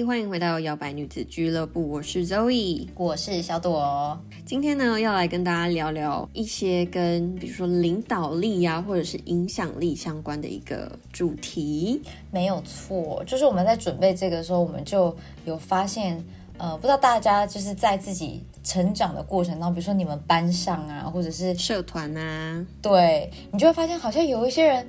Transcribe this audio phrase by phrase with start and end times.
[0.00, 4.18] 嗨，欢迎回到摇摆女子俱乐部，我是 Zoe，我是小朵。
[4.46, 12.00] 今天呢，要来跟大家聊聊一些跟比如说领导力呀，或者是影响力相关的一个主题。
[12.30, 16.24] 没有错，就是我们在准备这个时候，我们就有发现，
[16.56, 24.86] 呃，不知道大家就是在自己成长的过程当中，比如说你们班上啊，或者是社团啊，对你就会发现，好像有一些人。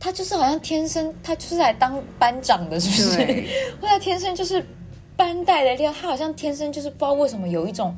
[0.00, 3.44] 他就是好像天生，他就是来当班长的，是不是？
[3.80, 4.64] 或者天生就是
[5.16, 7.96] 班带的料，他好像天生就是不知道为什么有一种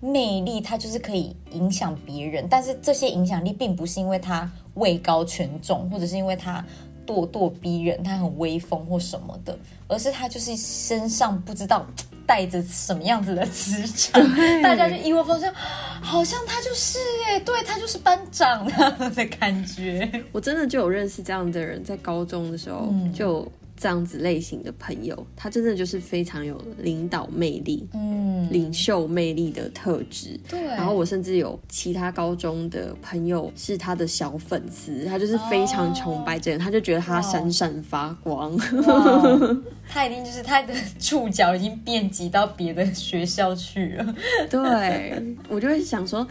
[0.00, 2.46] 魅力，他就是可以影响别人。
[2.48, 6.64] 但是这些影响力并不是因为他位高权重，或者是因为他
[7.06, 11.84] 咄咄逼人，他很威风或什么的，而是他就是身上不知道。
[12.30, 14.22] 带着什么样子的磁场，
[14.62, 15.52] 大家就一窝蜂说，
[16.00, 20.08] 好像他就是哎，对他就是班长那样 的感觉。
[20.30, 23.50] 我真的就有认识这样的人，在高中的时候就。
[23.80, 30.38] 这样子类型的朋友，他真的就是非常有领导魅力，嗯，领袖魅力的特质。
[30.46, 30.62] 对。
[30.66, 38.54] 然后我甚至有其他高中的朋友是他的小粉丝，他就是非常崇拜这人，他就觉得他闪闪发光。
[39.88, 44.14] 他一定就是他的触角已经遍及到别的学校去了。
[44.50, 46.26] 对，我就会想说，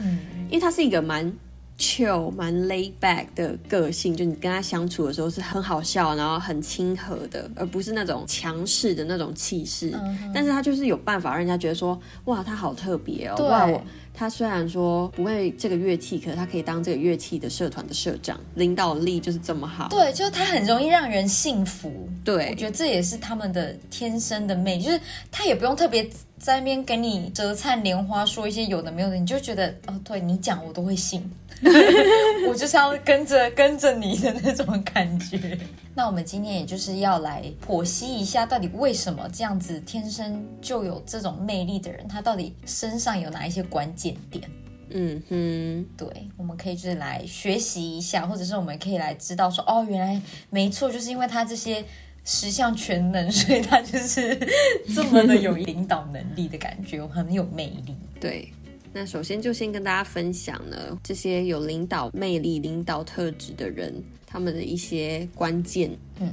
[0.50, 1.34] 因为他是一个蛮。
[1.80, 9.98] Chill 蛮 laid back 的个性，就你跟他相处的时候是很好笑，然后很亲和的，而不是那种强势的那种气势。
[10.34, 13.82] 但是他就是有办法让人家觉得说，哇，他好特别哦，哇，我
[14.14, 19.88] 他虽然说不会这个乐器，可是他可以当这个乐器的社团的社长，领导力就是这么好。
[19.90, 22.10] 对，就是他很容易让人信服。
[22.24, 25.00] 对，我觉得这也是他们的天生的魅力，就是
[25.32, 26.04] 他也不用特别
[26.38, 31.24] 在那边给你折灿莲花，说一些有的没有的，你就觉得哦，对你讲我都会信。
[32.48, 35.58] 我就是要跟着跟着你的那种感觉。
[36.00, 44.50] 那我们今天也就是要来剖析一下，到底为什么这样子天生就有这种魅力的人，他到底身上有哪一些关键点？
[44.92, 51.84] 嗯哼，对，我们可以就是来学习一下，或者是我们可以来知道说，哦，原来没错，就是因为他这些
[52.24, 54.40] 十项全能， 所以他就是
[54.96, 57.94] 这么的有领导能力的感觉，很有魅力。
[58.22, 58.50] 对。
[58.92, 65.92] 那首先就先跟大家分享呢，这些有领导魅力、领导特质的人，他们的一些关键。
[66.20, 66.32] 嗯，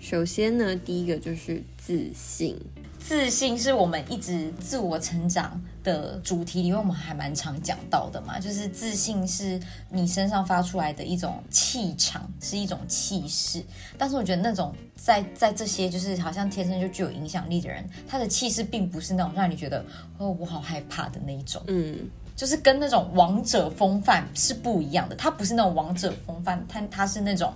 [0.00, 2.56] 首先呢，第一个就是自信。
[3.00, 8.38] 自信是我们一直自我成长的主题因为，我们还蛮常讲到的嘛。
[8.38, 13.64] 就是自信是你身上发出来的一种气场，是一种气势。
[13.98, 19.84] 但是我觉得那种在在这些就是好像天生就具有影响力的人，他的气势并不是那种让你觉得
[20.18, 21.60] 哦我好害怕的那一种。
[21.66, 21.98] 嗯，
[22.36, 25.16] 就是跟那种王者风范是不一样的。
[25.16, 27.52] 他不是那种王者风范，他他是那种。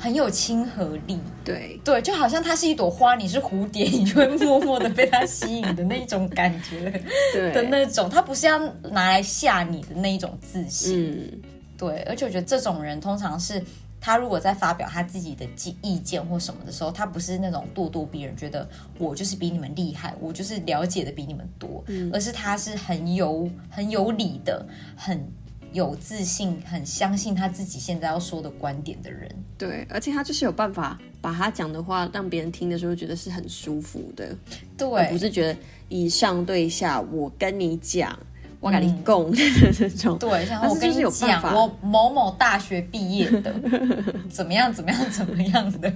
[0.00, 1.78] 很有亲和力，对。
[1.84, 6.90] 对，就好像它是一朵花，你是蝴蝶，你就会默默的被它吸引的那种感觉，
[7.34, 7.52] 对。
[7.52, 8.58] 的那种，它不是要
[8.90, 11.42] 拿来吓你的那一种自信，嗯，
[11.76, 13.62] 对，而且我觉得这种人通常是
[14.00, 25.30] 他如果在发表他自己的意意见或什么的时候，他不是那种咄咄逼人，觉得我就是比你们厉害，我就是了解的比你们多，而是他是很有很有理的，很。
[25.72, 34.36] 有自信、很相信他自己现在要说的观点的人，对，而且他就是有办法把他讲的话让别人听的时候觉得是很舒服的，
[34.76, 38.18] 对，不是觉得以上对下，我跟你讲，
[38.58, 39.36] 我跟你共的
[39.72, 43.54] 这种，对，像我跟你讲，我某某大学毕业的，
[44.28, 45.94] 怎么样，怎么样，怎么样的，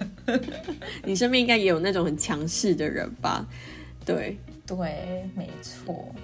[1.05, 3.45] 你身边应该也有那种很强势的人吧？
[4.07, 6.15] 对，对，没错。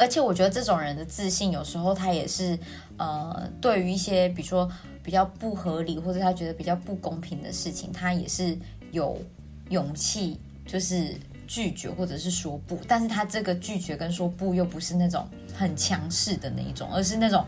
[0.00, 2.58] 而且我觉得这种人的自信，有时候他也是，
[2.96, 4.66] 呃，对于一些比如说
[5.02, 8.56] 比较不合理或者他觉得比较不公平的事情，他也是
[8.92, 9.20] 有
[9.68, 11.14] 勇气，就是
[11.46, 12.78] 拒绝或者是说不。
[12.88, 17.44] 但是他这个拒绝跟说不又不是那种很强势的那一种，而是那种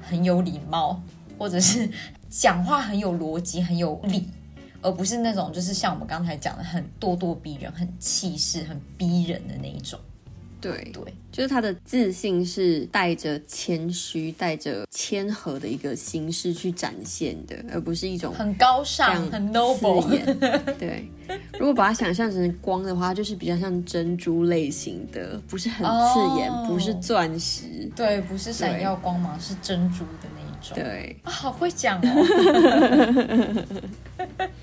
[0.00, 0.98] 很有礼貌，
[1.38, 1.86] 或者是
[2.30, 4.30] 讲话很有逻辑、很有理，
[4.80, 10.00] 而不是那种就是像我们刚才讲的很咄咄逼人、很气势、很逼人的那一种。
[10.62, 10.72] 对。
[10.92, 20.02] 对，就是他的自信是带着谦虚、带着谦和的一个形式去展现的，而不是一种很高尚、很 noble。
[20.78, 21.10] 对，
[21.58, 30.76] 如果把它想象成光的话，就是比较像珍珠类型的，不是很刺眼，不是钻石，对，不是闪耀光芒，是珍珠的那一种。
[30.76, 31.16] 对。
[31.24, 33.66] 啊，好会讲哦。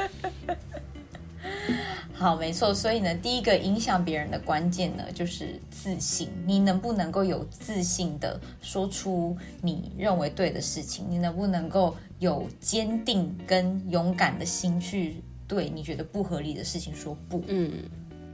[2.20, 2.74] 好，没错。
[2.74, 6.28] 所以呢，第一个影响别人的关键呢，就是自信。
[6.46, 11.06] 你能不能够有自信的说出你认为对的事情？
[11.10, 17.42] 你能不能够有坚定跟勇敢的心去对你觉得不合理的事情说不？
[17.48, 17.72] 嗯，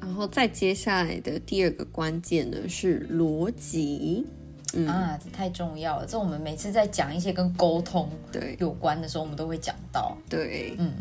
[0.01, 4.25] 然后再接下来的第二个关键呢是逻辑。
[4.73, 6.05] 嗯啊，这太重要了。
[6.05, 10.17] 这我们每次在讲一些跟沟通对有关的时候，我们都会讲到。
[10.27, 10.91] 对，嗯，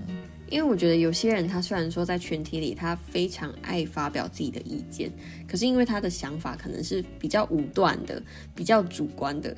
[0.50, 5.10] 因为我觉得有些人他虽然说在群体里他非常爱发表自己的意见，
[5.48, 8.22] 可是因为他的想法可能是比较武断的、
[8.54, 9.56] 比较主观的，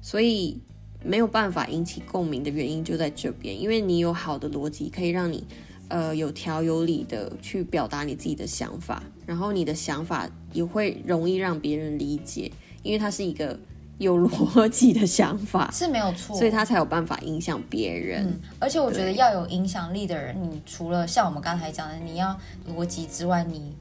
[0.00, 0.58] 所以
[1.04, 3.60] 没有办法引起共鸣的原因就在这边。
[3.60, 5.44] 因为你有好的逻辑，可以让你
[5.88, 12.50] 呃有条有理的去表达你自己的想法，然后你的想法也会容易让别人理解，
[12.82, 13.58] 因为它是一个
[13.98, 16.36] 有逻辑的想法，是没有错。
[16.36, 18.26] 所以他才有办法影响别人。
[18.26, 23.74] 嗯，而且我觉得要有影响力的人，你除了像我们刚才讲的，你要逻辑之外，你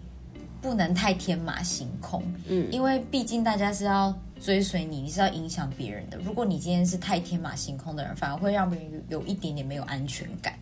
[0.61, 2.23] 不能太天马行空。
[2.47, 6.17] 嗯因为毕竟大家是要追随你，你是要影响别人的。
[6.17, 10.53] 如果你今天是太天马行空的人，反而会让别人有有一点点没有安全感，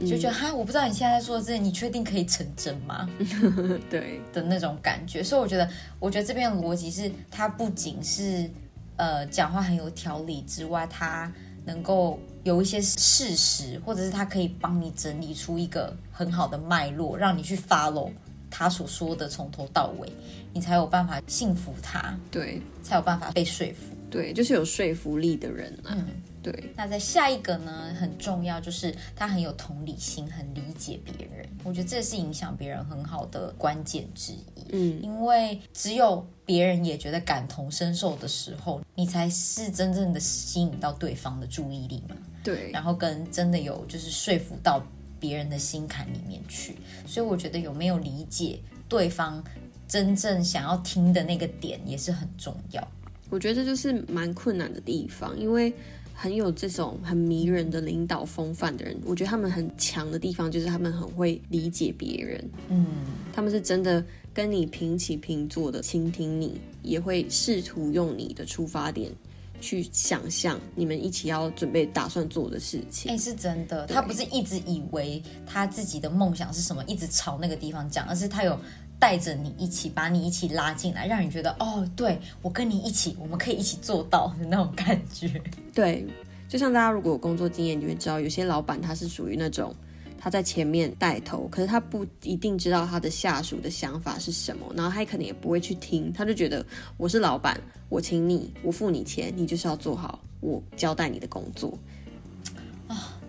[0.00, 3.08] 就觉得哈，我不知道你现在在说的这，你确定可以成真吗？
[3.88, 5.22] 对，的那种感觉。
[5.22, 5.68] 所以我觉得，
[6.00, 8.50] 我觉得这边的逻辑是，它不仅是
[8.96, 11.32] 呃讲话很有条理之外，他
[11.64, 18.10] 能够有一些事实，或者是他可以帮你整理出一个很好的脉络，让你去 follow
[18.50, 20.10] 他所说的从头到尾，
[20.52, 23.94] 你才有办法信服他，对，才有办法被说服。
[24.08, 25.90] 对，就是有说服力的人啊。
[25.90, 26.06] 嗯
[26.46, 31.44] 对，那在下一个呢，很重要，就是他很有同理心，很理解别人。
[31.64, 34.62] 我觉得这是影响别人很好的关键之一。
[34.70, 42.14] 嗯，因为只有别人也觉得感同身受的时候，你才是真正的吸引到对方的注意力嘛，
[42.44, 44.80] 对，然后跟真的有就是说服到
[45.18, 46.76] 别人的心坎里面去。
[47.04, 49.42] 所以我觉得有没有理解对方
[49.88, 52.86] 真正想要听的那个点也是很重要。
[53.28, 55.74] 我觉得这就是蛮困难的地方，因为
[56.18, 62.86] 很有这种很迷人的领导风范的人，我觉得他们很强的地方就是他们很会理解别人，嗯，
[63.34, 64.02] 他们是真的
[64.32, 69.12] 跟你平起平坐的倾听你，也会试图用你的出发点
[69.60, 73.12] 去想象你们一起要准备打算做的事情。
[73.12, 78.58] 哎、是真的，他不是一直以为他自己的梦想是什么，一直朝那个地方讲，而是他有
[78.98, 85.40] 带着你一起，把你一起拉进来，让你觉得哦，对我跟你一起，我们可以一起做到的那种感觉。
[85.74, 86.06] 对，
[86.48, 89.74] 就像大家如果有工作经验，你会知道，有些老板他是属于那种
[90.18, 96.64] 他在前面带头，可是他不一定知道他的下属的想法是什么，然后他可能也不会去听，他就觉得
[96.96, 101.78] 我是老板，我请你，我付你钱，你就是要做好我交代你的工作。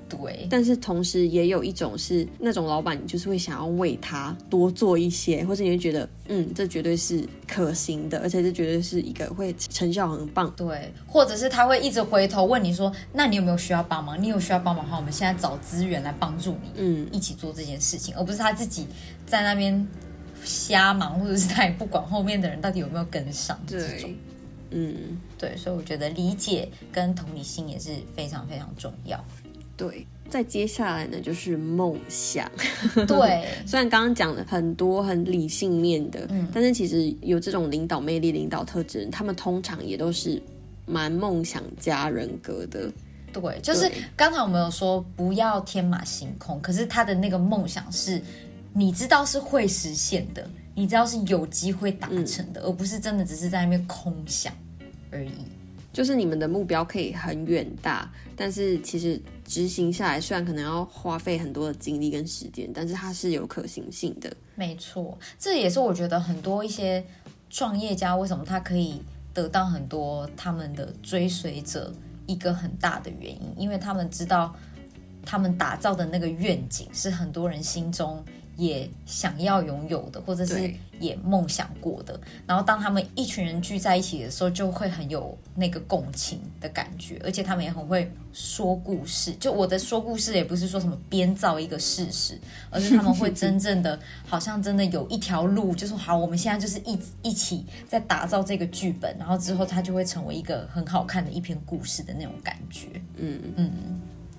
[0.09, 10.53] 对，但是同时也有一种是那种老板，你就是会想要为他多做一些，或者你会觉得，嗯，这绝对是可行的，而且这绝对是一个会成效很棒。
[10.55, 14.21] 对，或者是他会一直回头问你说，那你有没有需要帮忙？
[14.21, 18.87] 你有需要帮忙的话，我们现在找资源来帮助你，嗯，一起做这件事情，而不是他自己
[19.25, 19.85] 在那边
[20.43, 23.87] 瞎忙，或者是他也不管后面的人到底有没有跟上这种。
[23.89, 24.17] 对，
[24.71, 24.95] 嗯，
[25.37, 29.23] 对，所以我觉得理解跟同理心也是非常非常重要。
[29.77, 30.05] 对。
[30.29, 32.51] 再接下来呢，就是梦想。
[33.07, 40.41] 对，虽然刚刚讲了很多很理性面的，嗯但是其实有这种领导魅力、领导特质他们通常也都是
[40.85, 42.91] 蛮梦想家人格的。
[43.31, 48.21] 对，就是对刚才我们有说不要天马行空，可是他的那个梦想是，
[48.73, 54.51] 你知道是会实现的，你知道是有机会达成的，而不是真的只是在那边空想
[55.09, 55.31] 而已。
[55.97, 64.31] 就是你们的目标可以很远大，但是其实执行下来，虽然可能要花费很多的精力跟时间，但是它是有可行性的。
[64.53, 67.03] 没错，这也是我觉得很多一些
[67.49, 69.01] 创业家为什么他可以
[69.33, 71.91] 得到很多他们的追随者
[72.27, 74.55] 一个很大的原因，因为他们知道
[75.25, 78.23] 他们打造的那个愿景是很多人心中
[78.57, 82.19] 也想要拥有的，或者是也梦想过的。
[82.45, 89.31] 然后当他们一群人聚在一起的时候，就会很有那个共情的感觉，而且他们也很会说故事。
[89.39, 92.37] 就我的说故事也不是说什么编造一个事实，
[92.71, 102.87] 而是他们会真正的，好像真的有一条路，就说好，我们现在就是一一起在打造这个剧本，然后之后它就会成为一个很好看的一篇故事的那种感觉。
[103.17, 103.71] 嗯，嗯，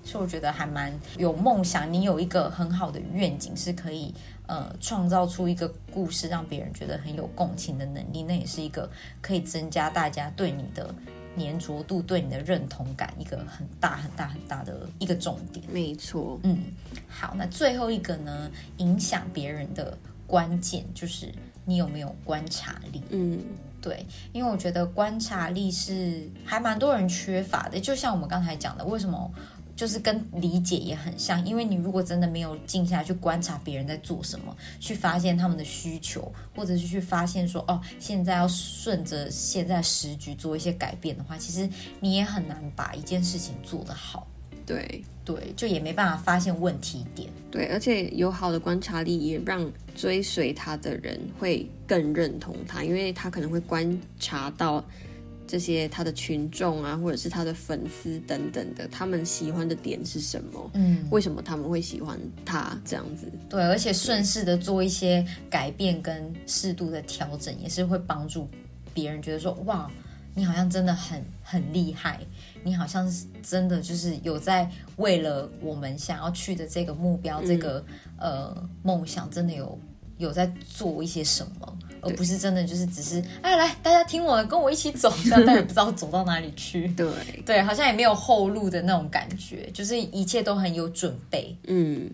[0.09, 4.11] 所以我觉得还蛮有梦想，你有一个很好的愿景，是可以
[4.47, 8.89] 呃创造出一个故事，让别人觉得很有共情的能力，那也是一个
[9.21, 10.91] 可以增加大家对你的
[11.37, 15.63] 粘着度对你的认同感一个很大很大很大的一个重点。
[15.71, 16.57] 没错，嗯，
[17.07, 21.31] 好，那最后一个呢，影响别人的关键就是
[21.65, 23.03] 你有没有观察力。
[23.11, 23.39] 嗯，
[23.79, 29.31] 对，因为我觉得观察力是还蛮多人缺乏的，就像我们刚才讲的，为什么？
[29.79, 41.69] 就是跟理解也很像，因为你如果真的没有静下去观察别人在做什么，去发现他们的需求，或者是去发现说哦，现在要顺着现在时局做一些改变的话，其实
[42.01, 44.27] 你也很难把一件事情做得好。
[44.65, 47.29] 对对，就也没办法发现问题点。
[47.49, 54.83] 对，而且有好的观察力，也让追随他的人会更认同他，因为他可能会观察到。
[55.49, 60.69] 这些他的群众啊，或者是他的粉丝等等的，他们喜欢的点是什么？
[60.75, 63.25] 嗯，为什么他们会喜欢他这样子？
[63.49, 68.47] 对，而且顺势的做一些改变跟适度的调整，也是会帮助
[68.93, 69.89] 别人觉得说，哇，
[70.35, 72.19] 你好像真的很很厉害，
[72.63, 77.83] 你好像是真的就是有在为了我们想要去的这个目标、这个
[78.19, 79.75] 呃梦想，真的有
[80.19, 81.77] 有在做一些什么。
[82.01, 86.87] 而不是真的就是只是哎来大家听我的跟我一起走，但也不知道走到哪里去。
[86.95, 87.11] 对
[87.45, 91.53] 对，好像也没有后路的那种感觉，就是一切都很有准备。
[91.67, 92.09] 嗯，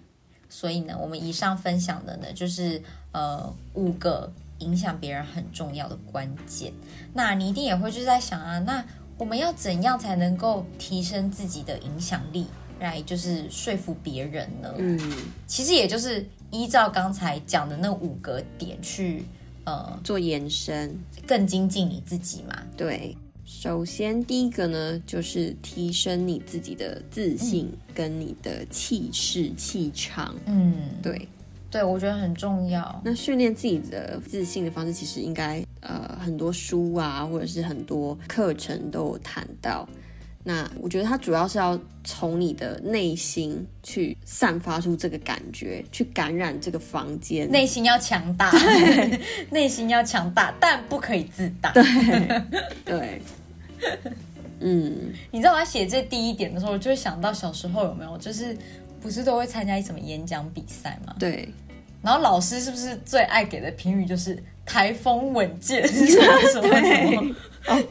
[0.50, 2.82] 所以呢，我们以上分享的呢，就是
[3.12, 6.74] 呃五个影响别人很重要的关键。
[7.14, 8.84] 那你一定也会就在想啊，那
[9.20, 12.48] 我们要怎样才能够提升自己的影响力，
[12.80, 14.74] 来就是说服别人呢？
[14.80, 15.00] 嗯，
[15.46, 16.28] 其实也就是
[16.62, 19.24] 依照刚才讲的那五个点去。
[19.68, 20.96] 呃，做延伸，
[21.26, 22.56] 更精进你自己嘛？
[22.78, 30.36] 对，首先第一个呢，就是提升你自己的自信跟你的气势气场。
[30.46, 31.28] 嗯，对，
[31.72, 33.02] 对我觉得很重要。
[33.04, 39.90] 那训练自己的自信的方式，其实应该呃很多书啊，或者是很多课程都有谈到。
[40.48, 47.50] 那我觉得它主要是要从你的内心去散发出这个感觉，去感染这个房间。
[47.50, 48.52] 内心要强大，
[49.50, 51.72] 内心要强大，但不可以自大。
[51.72, 51.84] 对
[52.86, 53.22] 对，
[54.60, 58.56] 嗯，你知道我在写这第一点的时候，我就会想到小时候有没有，就是
[59.02, 61.16] 不是都会参加什么演讲比赛嘛？
[61.18, 61.50] 对。
[62.04, 65.82] 然后老师是不是最爱给的评语就是台风稳健？
[65.90, 67.36] 什么什么？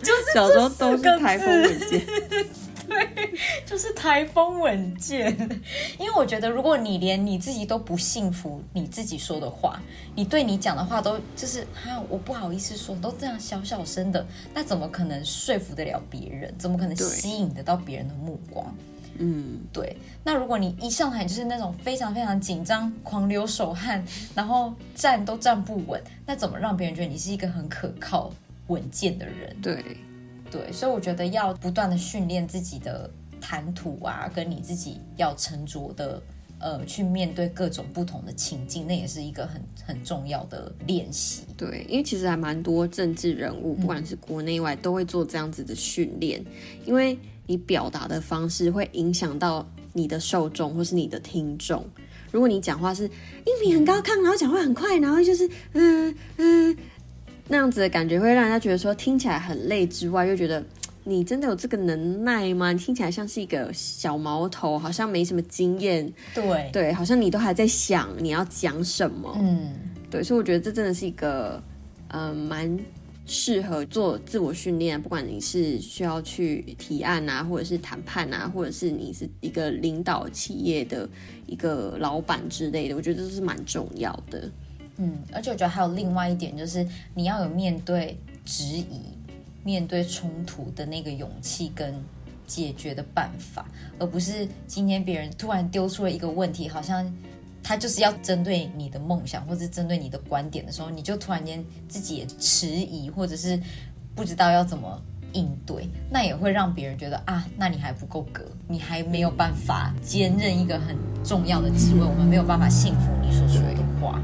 [0.02, 2.06] 就是小时候都是台风稳健，
[2.86, 3.34] 对，
[3.66, 5.36] 就是台风稳健。
[5.98, 9.80] 因为我觉得，如果你连你自己都不信服你自己说的话，
[10.14, 16.54] 你对你讲的话都就是哈，我不好意思说，都这样小小声的，那怎么可能说服得了别人？
[16.58, 18.74] 怎么可能吸引得到别人的目光？
[19.18, 19.96] 嗯，对。
[20.24, 24.04] 那如果你一上台就是那种非常非常紧张、狂流手汗，
[24.34, 28.32] 然后站都站不稳，那怎么让别人觉得你是一个很可靠？
[28.68, 29.84] 稳健的人，对
[30.50, 36.22] 对，所以我觉得要不断的训练自己的谈吐啊，跟你自己要沉着的，
[36.60, 41.42] 呃，去面对各种不同的情境，那也是一个很很重要的练习。
[41.56, 46.42] 对，因为其实还蛮多政治人物，不管是国内外，都会做这样子的训练，
[46.86, 51.84] 因为你表达的方式会影响到你的受众或是你的听众。
[52.30, 56.76] 如果你讲话是音频很高亢，然后讲话很快，然后就是嗯嗯。
[57.48, 60.64] 那样子的感觉会让人家觉得说听起来很累之外，又觉得
[61.04, 62.72] 你真的有这个能耐吗？
[62.72, 66.10] 你听起来像是一个小毛头，好像没什么经验。
[66.34, 69.36] 对对，好像你都还在想你要讲什么。
[69.38, 69.74] 嗯，
[70.10, 71.62] 对，所以我觉得这真的是一个
[72.08, 72.78] 嗯蛮
[73.26, 81.06] 适合做自我训练，不管你是需要去提案啊，或者是谈判啊，或者是你是一个领导企业的
[81.46, 84.50] 一个老板之类的，我觉得这是蛮重要的。
[84.96, 89.00] 嗯，而且我觉得还有另外一点，就是你要有面对质疑、
[89.64, 91.94] 面对冲突的那个勇气跟
[92.46, 93.66] 解决的办法，
[93.98, 97.10] 而不是今天别人突然丢出了一个问题，好像
[97.62, 103.58] 他就是要针对你的梦想或者针对你的观点的时候，你就突然间自己也迟疑，或者是
[104.14, 114.20] 不知道要怎么应对，那也会让别人觉得啊，那你还不够格，你还没有办法兼任一个很重要的职位，我们没有办法信服你所说的话。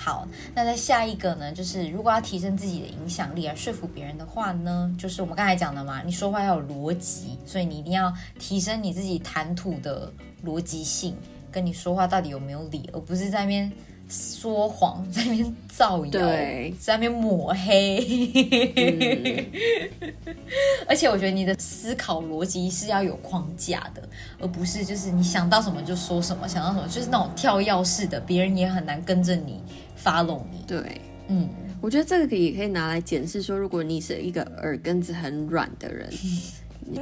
[0.00, 10.10] 好，那在下一个呢，就是如果要提升自己的影响力而说服别人的话呢，就是我们刚才讲的嘛，你说话要有逻辑，所以你一定要提升你自己谈吐的
[10.46, 11.16] 逻辑性，
[11.50, 13.70] 跟你说话到底有没有理，而不是在那边
[14.08, 16.12] 说谎，在那边造谣，
[16.78, 17.98] 在那边抹黑。
[20.88, 24.08] 而且我觉得你的思考逻辑是要有框架的，
[24.40, 29.60] 而不是就是你想到什么就说什么，想到什么就是那种跳跃式的，别人也很难跟着你。
[30.02, 31.48] Follow 你，对，嗯，
[31.80, 36.08] 我觉得这个也可以拿来检视说，如果你是一个耳根子很软的人。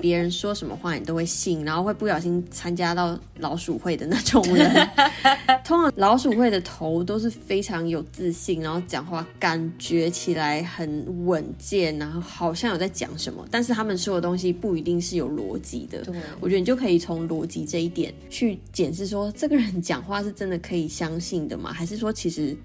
[0.00, 4.88] 别人说什么话你都会信，然后会不小心参加到老鼠会的那种人。
[5.64, 16.04] 通常老鼠会的头都是非常有自信，然后讲话感觉起来很稳健，然后好像有在讲什么，但是他们说的东西不一定是有逻辑的。
[16.40, 21.72] 我觉得你就可以从逻辑这一点去检视，说这个人讲话是真的可以相信的吗？
[21.72, 22.56] 还是说其实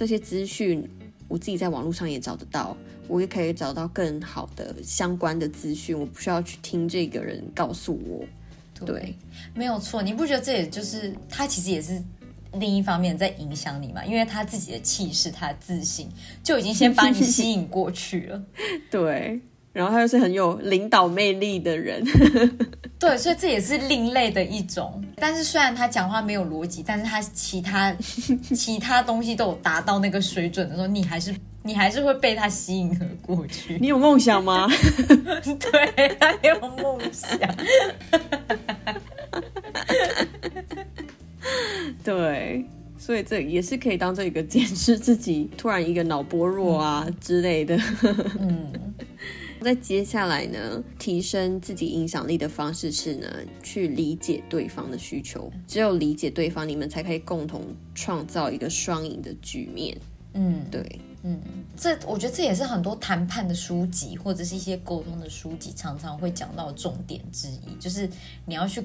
[0.00, 0.82] 这些资讯
[1.28, 2.74] 我自己在网络上也找得到？
[3.06, 8.24] 我也可以找到更好的相关的资讯，我不需要去听这个人告诉我。
[8.86, 9.14] 对，
[9.52, 10.02] 没有错。
[10.02, 12.02] 你不觉得这也就是他其实也是
[12.54, 14.02] 另一方面在影响你嘛？
[14.06, 16.08] 因为他自己的气势、他的自信
[16.42, 18.42] 就已经先把你吸引过去了。
[18.90, 19.38] 对，
[19.72, 22.04] 然后他又是很有领导魅力的人。
[22.98, 25.02] 对，所以这也是另类的一种。
[25.16, 27.94] 但是虽然他讲话没有逻辑，但是他其他
[28.54, 31.34] 其他东西都有达到那个水准的时候，你还是。
[31.62, 33.76] 你还是会被他吸引而过去。
[33.78, 34.66] 你有梦想吗？
[35.44, 37.38] 对，他有梦想。
[42.02, 42.64] 对，
[42.96, 47.78] 所以这也是可以当做一个检视自己突然一个脑波弱啊之类的。
[48.40, 48.72] 嗯，
[49.62, 53.26] 在接下来呢，提升自己影响力的方式是呢，
[53.62, 55.50] 去理解对方的需求。
[55.66, 57.64] 只有理解对方，你们才可以共同
[57.94, 59.96] 创造一个双赢的局面。
[60.34, 61.00] 嗯，对。
[61.22, 61.38] 嗯，
[61.76, 68.08] 这我觉得这也是很多谈判的书籍或者是一些沟通的书籍常常会讲到重点之一，就是
[68.46, 68.82] 你要去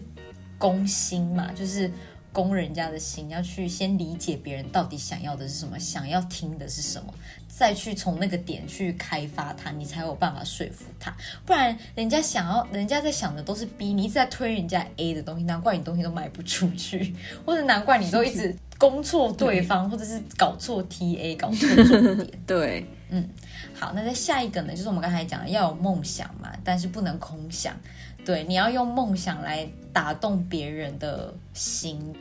[0.57, 1.89] 攻心嘛，就是
[2.35, 7.13] 攻人家的心，要去先理解别人到底想要的是什么，想要听的是什么，
[7.47, 11.15] 再去从那个点去开发他，你才有办法说服他。
[11.45, 17.15] 不然人家想要，人家在想的都是 B，你一直在推人家 A 的东西，难怪你东西都卖不出去，
[17.45, 18.53] 或者难怪你都一直。
[18.77, 22.27] 攻错对方，或者是搞错 TA，搞错重点。
[22.45, 23.25] 对，嗯，
[23.73, 27.73] 好，那在下一个呢，就是我们刚才讲的要有梦想嘛，但是不能空想。
[28.25, 32.13] 对，你要用梦想来打动别人的心。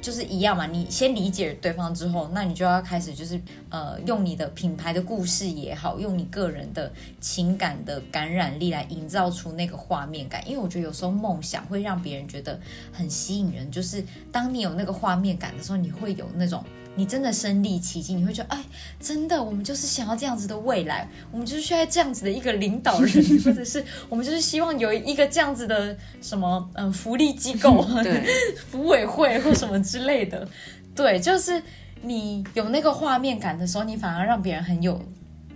[0.00, 10.42] 就是一样嘛，你先理解对方之后，那你就要开始就是呃，用你的品牌的故事也好，用你个人的情感的感染力来营造出那个画面感。
[10.48, 12.58] 因为我觉得有时候梦想会让别人觉得
[12.92, 16.64] 很吸引人，就是当你有那个画面感的时候，你会有那种。
[16.98, 18.64] 你真的身历其境，你会觉得，哎，
[18.98, 23.12] 真的，我们就是想要这样子的未来，我们就是需要这样子的一个领导人，
[23.44, 27.86] 或者是我们就是希望有一个这样子的什么，嗯，福利机构、
[28.68, 30.48] 福委会或什么之类的。
[30.96, 31.62] 对，就是
[32.02, 35.00] 你有那个画面感的时候，你反而让别人很有，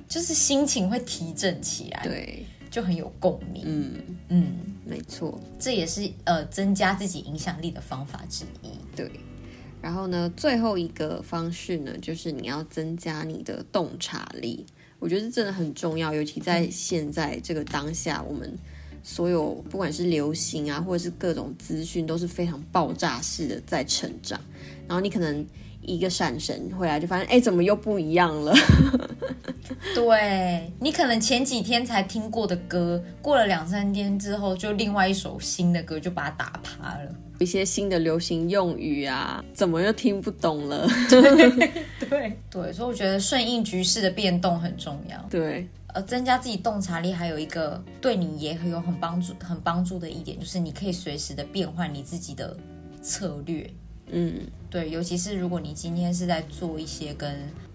[0.06, 3.64] 就是心情会提振起来，对，就很有共鸣。
[3.66, 3.94] 嗯
[4.28, 4.52] 嗯，
[4.84, 8.68] 没错，这也是呃增加自己影响力的方法之一。
[8.94, 9.10] 对。
[9.82, 14.64] 然后呢，最后一个方式呢，就是你要增加你的洞察力。
[15.00, 18.56] 我觉得真的很重要，尤其在现在这个当下，我们
[19.02, 24.40] 所有不管是流行啊，或者是各种资讯，都是非常爆炸式的在成长。
[24.86, 25.44] 然后你可能
[25.82, 28.54] 一个闪神回来，就发现哎，怎么又不一样了？
[29.94, 37.14] 对你可能前几天才听过的歌，过了两三天之后，就另外一首新的歌就把它打趴了。
[37.38, 40.86] 一些新的流行用语啊，怎么又听不懂了？
[41.10, 41.20] 对
[42.48, 45.18] 对，所以我觉得顺应局势的变动很重要。
[45.28, 52.56] 对，呃，增加自己洞察力，还有一个对你也很有很帮助、很帮助的一点，就是你可以随时的变换你自己的
[53.00, 53.68] 策略。
[54.12, 54.34] 嗯，
[54.72, 57.30] 对，尤其是如果你今天是在做一些跟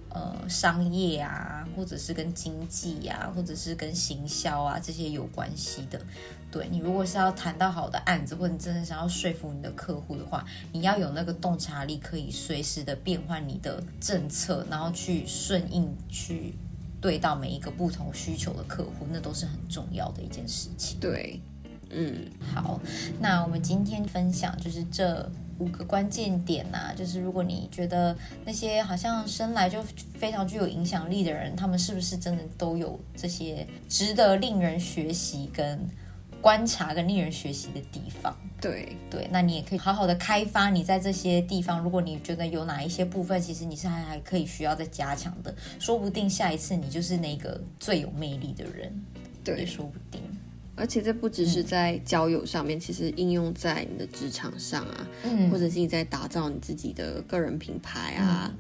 [0.10, 6.02] 呃商业啊，或者是跟经济啊，或者是跟行销啊这些有关系的。
[6.50, 16.56] 对你，如果是要谈到好的案子，或者你真的想要说服你的客户的话，你要有那个洞察力，可以随时的变换你的政策，然后去顺应去
[17.00, 21.00] 对到每一个不同需求的客户，那都是很重要的一件事情。
[21.00, 21.40] 对，
[21.92, 22.82] 嗯，好，
[23.20, 25.30] 那我们今天分享就是这
[25.60, 28.16] 五个关键点呐，就是如果你觉得
[28.46, 29.82] 那些好像生来就
[30.18, 35.80] 非常具有影响力的人，他们是不是真的都有这些值得令人学习跟。
[36.40, 41.82] 观察跟令人学习的地方，对对，那你也可以好好的开发你在这些地方。
[41.82, 49.04] 如果你觉得有哪一些部分，其实你是还还可以需要再加强的，说不定下一次你就是那个最有魅力的人，
[49.44, 50.22] 对，也说不定。
[50.78, 58.54] 而且这不只是在交友上面，其实应用在你的职场上啊，嗯，或者是你在打造你自己的个人品牌啊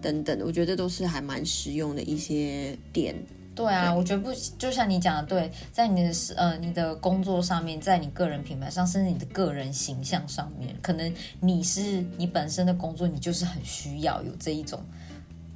[0.00, 3.14] 等等，我觉得都是还蛮实用的一些点。
[3.56, 14.82] 对啊，我觉得不就像你讲的，对，在你的呃你的工作上面，在你个人品牌上，甚至你的个人形象上面，可能你是你本身的工作，你就是很需要有这一种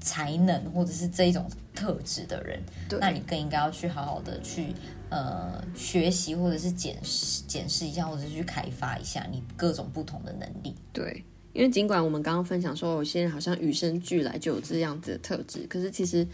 [0.09, 2.59] 才能或者是这一种特质的人，
[2.99, 4.69] 那你更应该要去好好的去
[5.11, 10.75] 呃学习，或者是检视检视一下，或者是去开发一下你各种不同的能力。
[10.95, 16.27] 对，因为尽管我们刚刚分享说，有些人好像与生俱来就有这样子的特质，可是其实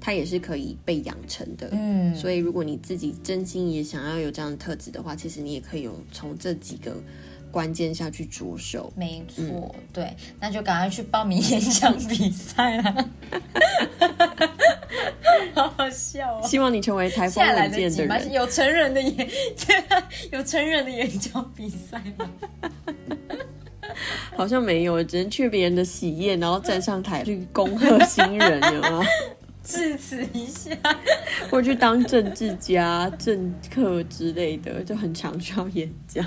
[0.00, 1.68] 它也是可以被养成的。
[1.72, 6.94] 嗯，所以如果你自己真心也想要有这样的特质的话，其实你也可以有从这几个
[7.50, 8.92] 关键下去着手。
[8.96, 12.94] 没错，对，那就赶快去报名演讲比赛啦！
[15.54, 16.46] 好好笑哦。
[16.46, 18.18] 希望你成为台风来稳健的？
[18.18, 18.32] 人。
[18.32, 19.28] 有成人的演，
[20.32, 22.30] 有成人的演讲比赛吗？
[24.36, 29.02] 好像没有，只能去别人的喜宴，然后站上台去恭贺新人，有吗？
[29.62, 30.70] 致辞一下。
[31.50, 36.24] 或者去当政治家、政客之类的，就很常需要演讲。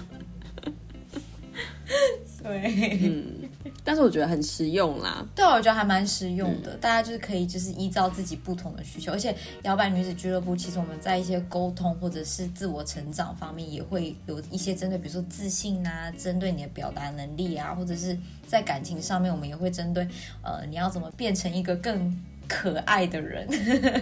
[2.41, 3.49] 对，嗯，
[3.83, 5.25] 但是我觉得很实用啦。
[5.35, 6.75] 对，我觉得还蛮实用的。
[6.77, 20.07] 大家就是可以就是依照自己不同的需求，而且摇摆女子俱乐部其实我们在一些沟通或者是自我成长方面也会有一些针对，比如说自信啊，针对你的表达能力啊，或者是在感情上面，我们也会针对
[20.43, 22.17] 呃你要怎么变成一个更。
[22.51, 23.47] 可爱的人，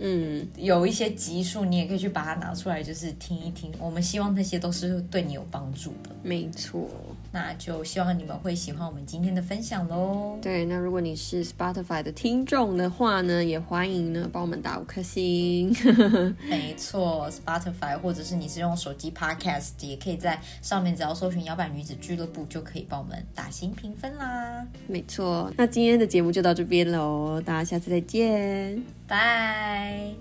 [0.01, 3.73] 嗯，有一些集数，你也可以去把它拿出来，就是听一听。
[3.79, 6.11] 我们希望那些都是对你有帮助的。
[6.25, 6.91] 没错。
[7.31, 10.39] 那就希望你们会喜欢我们今天的分享喽。
[10.41, 15.75] 对，那如果你是 Spotify 的听众的话呢，也欢迎呢帮我们打五颗星。
[16.49, 24.67] 没错，Spotify 或者是你是用手机 Podcast，也可以在上面只要搜寻“摇摆女子俱乐部”就可以帮我们打新评分啦。
[24.87, 30.13] 没错，那今天的节目就到这边喽，大家下次再见，拜。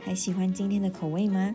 [0.00, 1.54] 还喜欢今天的口味吗？